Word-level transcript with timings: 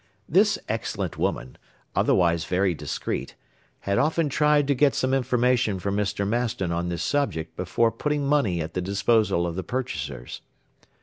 This 0.27 0.57
excellent 0.67 1.19
woman, 1.19 1.59
otherwise 1.95 2.45
very 2.45 2.73
discreet, 2.73 3.35
had 3.81 3.99
often 3.99 4.29
tried 4.29 4.65
to 4.65 4.73
get 4.73 4.95
some 4.95 5.13
information 5.13 5.77
from 5.77 5.95
Mr. 5.95 6.27
Maston 6.27 6.71
on 6.71 6.89
this 6.89 7.03
subject 7.03 7.55
before 7.55 7.91
putting 7.91 8.25
money 8.25 8.61
at 8.61 8.73
the 8.73 8.81
disposal 8.81 9.45
of 9.45 9.53
the 9.53 9.61
purchasers. 9.63 10.41